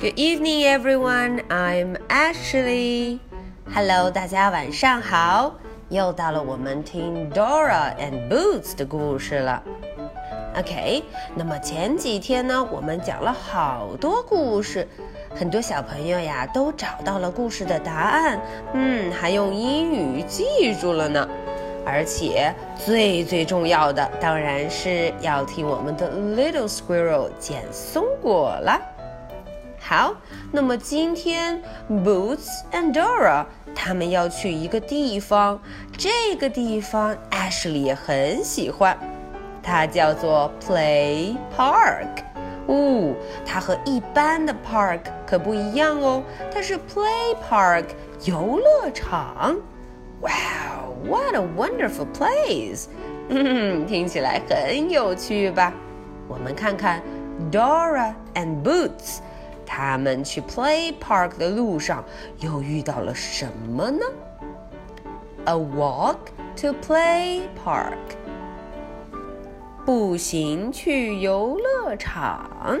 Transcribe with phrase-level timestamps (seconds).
[0.00, 1.42] Good evening, everyone.
[1.48, 3.18] I'm Ashley.
[3.74, 5.56] Hello，大家晚上好。
[5.88, 9.60] 又到了我们听 Dora and Boots 的故事了。
[10.56, 11.02] OK，
[11.34, 14.86] 那么前几天呢，我们讲了好多故事，
[15.34, 18.40] 很多小朋友呀都找到了故事的答案，
[18.74, 21.28] 嗯，还用英语记住了呢。
[21.84, 28.80] 而且最最重要的，当然是要听我们的 Little Squirrel 捡松果了。
[29.79, 30.15] 好，
[30.51, 35.59] 那么今天 Boots and Dora 他们要去一个地方，
[35.97, 38.97] 这个地方 Ashley 也很喜欢，
[39.61, 42.23] 它叫做 Play Park。
[42.65, 43.13] 哦，
[43.45, 47.87] 它和一般的 park 可不一样哦，它是 Play Park
[48.23, 49.57] 游乐场。
[50.21, 52.85] Wow, what a wonderful place！
[53.27, 55.73] 嗯，听起来很有趣吧？
[56.29, 57.01] 我们看看
[57.51, 59.17] Dora and Boots。
[59.67, 62.03] 他们去 Play Park 的路上
[62.39, 64.05] 又遇到了什么呢？
[65.45, 66.17] A walk
[66.61, 68.15] to Play Park，
[69.85, 72.79] 步行去游乐场。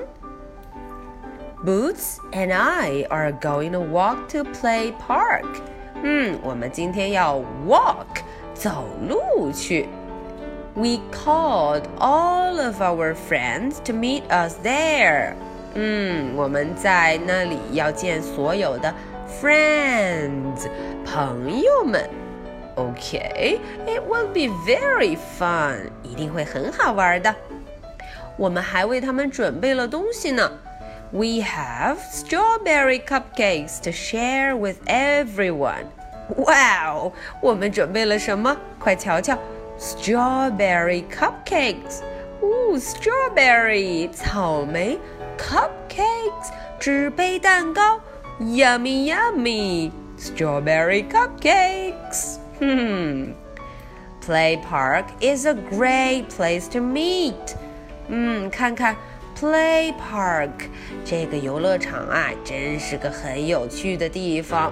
[1.65, 5.45] Boots and I are going to walk to Play Park。
[6.03, 8.21] 嗯，我们今天要 walk
[8.53, 9.87] 走路去。
[10.75, 15.35] We called all of our friends to meet us there。
[15.75, 18.93] 嗯，我们在那里要见所有的
[19.41, 20.67] friends
[21.05, 22.09] 朋友们。
[22.75, 27.33] OK，it will be very fun，一定会很好玩的。
[28.35, 30.51] 我们还为他们准备了东西呢。
[31.11, 35.85] We have strawberry cupcakes to share with everyone.
[36.35, 38.57] Wow，我们准备了什么？
[38.79, 39.37] 快瞧瞧，
[39.79, 42.01] strawberry cupcakes。
[42.41, 44.99] 哦，strawberry 草莓。
[45.37, 47.99] cupcakes 纸杯蛋糕，
[48.39, 53.33] yummy yummy strawberry cupcakes。Hmm.
[54.25, 57.55] Play Park is a great place to meet.
[58.07, 58.95] 嗯，看看
[59.37, 60.69] Play Park
[61.03, 64.71] 这个游乐场啊，真是个很有趣的地方。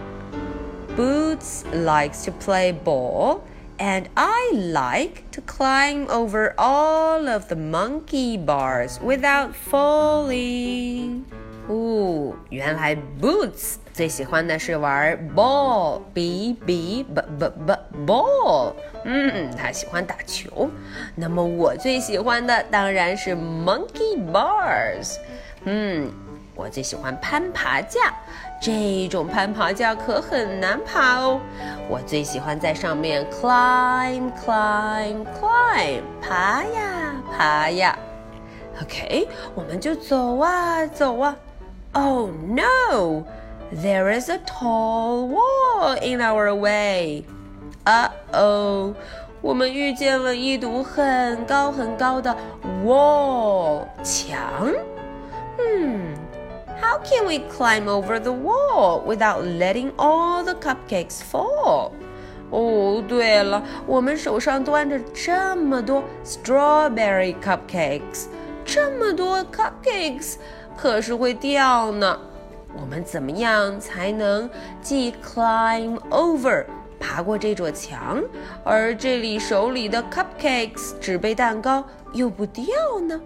[0.95, 3.39] Boots likes to play ball
[3.77, 11.23] and I like to climb over all of the monkey bars without falling.
[11.67, 18.73] 哦，原来 Boots 最喜欢的是玩 ball，b b b b b ball。
[19.05, 20.69] 嗯，他喜欢打球。
[21.15, 25.17] 那么我最喜欢的当然是 monkey bars。
[25.63, 26.11] 嗯。
[26.55, 28.13] 我最喜欢攀爬架，
[28.61, 31.39] 这种攀爬架可很难爬哦。
[31.89, 37.97] 我最喜欢在上面 climb climb climb 爬呀爬呀。
[38.81, 41.35] OK，我们就走啊走啊。
[41.93, 43.23] Oh no!
[43.73, 47.23] There is a tall wall in our way.
[47.85, 48.93] Uh oh，
[49.41, 52.35] 我们遇见了一堵很高很高的
[52.85, 54.71] wall 墙。
[56.95, 56.95] 嗯。
[56.95, 61.91] How can we climb over the wall without letting all the cupcakes fall?
[62.51, 68.25] 哦，对了，我们手上端着这么多 strawberry cupcakes，
[68.65, 70.35] 这么多 cupcakes，
[70.75, 72.19] 可是会掉呢。
[72.73, 74.49] 我们怎么样才能
[74.81, 76.65] 既 climb over
[76.99, 78.21] 爬过这座墙，
[78.65, 81.83] 而这里手里的 cupcakes 纸杯蛋糕
[82.13, 82.65] 又不掉
[83.07, 83.21] 呢？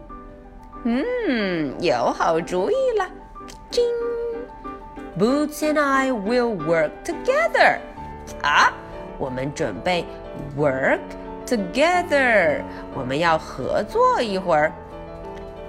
[0.84, 2.76] 嗯，有好主意
[3.70, 3.70] 了。
[3.72, 5.18] Jing!
[5.18, 7.80] Boots and I will work together.
[8.42, 8.74] 啊，
[9.18, 10.06] 我们准备
[10.58, 11.00] work
[11.46, 12.64] together.
[12.94, 14.72] 我们要合作一会儿。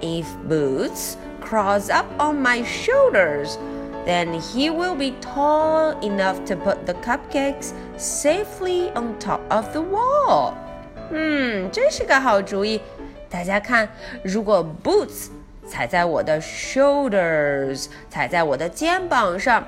[0.01, 3.57] If Boots crawls up on my shoulders,
[4.05, 9.81] then he will be tall enough to put the cupcakes safely on top of the
[9.81, 10.53] wall.
[11.09, 12.81] 嗯，这是个好主意。
[13.29, 13.89] 大家看，
[14.23, 15.29] 如果 Boots
[15.71, 19.63] 踩在我的 shoulders，踩在我的肩膀上，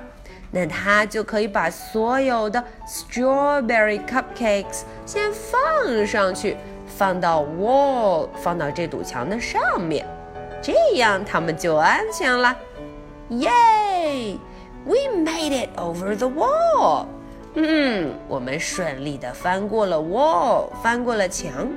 [0.50, 6.56] 那他就可以把所有的 strawberry cupcakes 先放上去，
[6.86, 10.06] 放到 wall，放到这堵墙的上面，
[10.62, 12.56] 这样他们就安全了。
[13.28, 17.06] Yay！We made it over the wall。
[17.54, 21.68] 嗯，我们顺利的翻过了 wall，翻过了墙。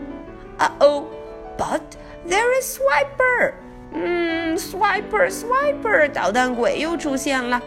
[0.57, 1.81] Uh oh！But
[2.28, 3.54] there is Swiper。
[3.94, 7.62] 嗯，Swiper，Swiper，捣蛋鬼又出现了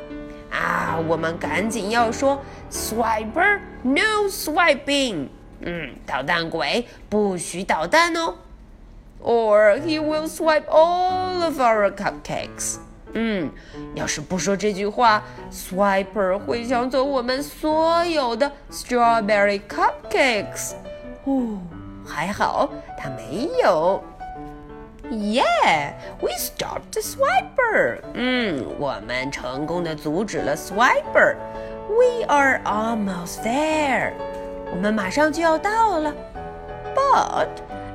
[0.50, 0.98] 啊！
[1.06, 2.40] 我们赶紧要说，
[2.70, 5.28] Swiper，no swiping。
[5.60, 8.34] 嗯，捣蛋鬼不许捣蛋哦，
[9.22, 12.76] or he will swipe all of our cupcakes。
[13.12, 13.50] 嗯，
[13.94, 20.74] 要是不说这句话，Swiper 会抢走我们所有的 strawberry cupcakes。
[21.24, 21.58] 哦，
[22.04, 22.68] 还好
[22.98, 24.02] 他没有。
[25.10, 28.00] Yeah, we stopped the swiper.
[28.14, 31.36] 嗯，我们成功的阻止了 swiper.
[31.88, 34.12] We are almost there.
[34.72, 36.12] 我们马上就要到了。
[36.94, 37.48] But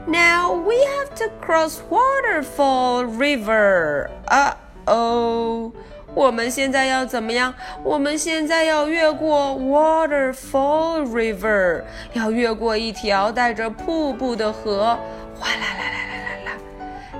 [0.07, 4.09] now we have to cross Waterfall River.
[4.27, 4.53] Uh
[4.85, 5.73] oh.
[6.13, 7.53] 我们现在要怎么样？
[7.83, 11.83] 我们现在要越过 Waterfall River，
[12.13, 14.97] 要越过一条带着瀑布的河。
[15.39, 16.14] 哗啦啦啦啦啦啦！
[16.14, 16.14] How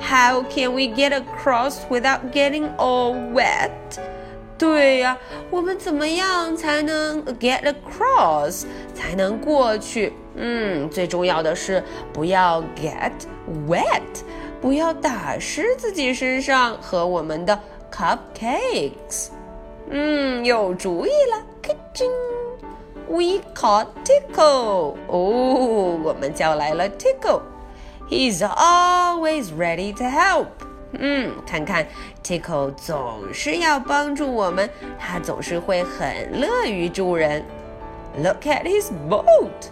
[0.08, 3.70] how can we get across without getting all wet?
[3.70, 3.70] wet？
[4.58, 5.18] 对呀、啊，
[5.50, 8.64] 我们怎么样才能 get across，
[8.94, 10.14] 才能过去？
[10.34, 11.82] 嗯，最重要的是
[12.12, 13.12] 不要 get
[13.68, 14.00] wet，
[14.60, 17.58] 不要打湿自己身上和我们的
[17.92, 19.28] cupcakes。
[19.90, 24.94] 嗯，有主意了，kitchen，we caught Tico。
[25.08, 27.42] 哦，我们叫来了 Tico。
[28.09, 30.47] He's always ready to help。
[30.93, 31.87] 嗯，看看
[32.21, 34.69] Tickle 总是要帮助我们，
[34.99, 37.45] 他总是会很乐于助人。
[38.17, 39.69] Look at his boat，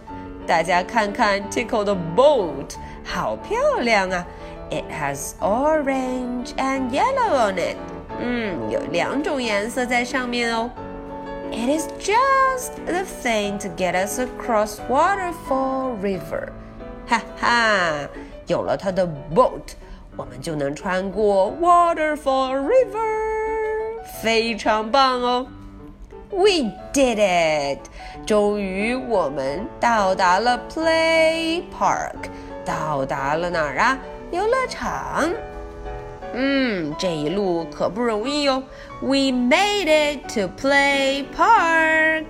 [0.48, 4.26] 大家看看 Tickle 的 boat，好漂亮啊！
[4.70, 7.76] It has orange and yellow on it。
[8.18, 10.70] 嗯，有两种颜色在上面哦。
[11.52, 16.50] It is just the thing to get us across Waterfall River。
[17.08, 18.10] 哈哈，
[18.48, 19.74] 有了它的 boat，
[20.16, 25.48] 我们就能穿过 Waterfall River，非常棒哦！
[26.32, 27.80] We did it！
[28.26, 32.30] 终于我们到达了 Play Park，
[32.64, 33.98] 到达了哪儿啊？
[34.30, 35.32] 游乐场。
[36.34, 38.62] 嗯，这一路可不容易哟。
[39.02, 42.26] We made it to Play Park，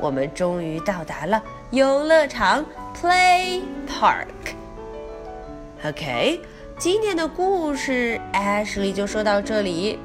[0.00, 2.64] 我们终于到达了游乐场。
[2.94, 6.40] Play Park。OK，
[6.78, 9.98] 今天的故事 Ashley 就说到这里，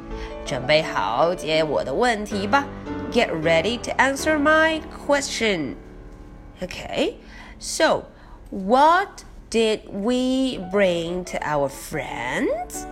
[0.46, 2.66] 准备好解我的问题吧。
[3.12, 5.76] Get ready to answer my question.
[6.62, 7.16] Okay,
[7.60, 8.04] so
[8.50, 12.86] what did we bring to our friends?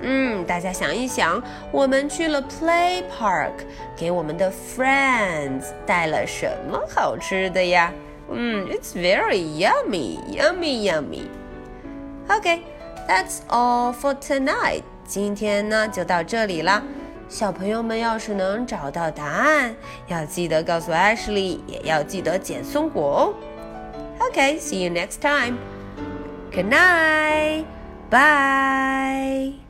[0.00, 1.42] 嗯，大家想一想，
[1.72, 3.52] 我们去了 Play Park，
[3.96, 7.92] 给我们的 friends 带了什么好吃的呀
[8.32, 11.28] ？Mm, it's very yummy, yummy, yummy.
[12.28, 12.62] Okay,
[13.06, 14.82] that's all for tonight.
[15.06, 16.82] 今天呢就到这里啦。
[17.28, 19.74] 小朋友们要是能找到答案，
[20.06, 23.34] 要记得告诉 Ashley，也要记得捡松果哦。
[24.30, 25.56] Okay, see you next time.
[26.50, 27.64] Good night.
[28.10, 29.61] Bye.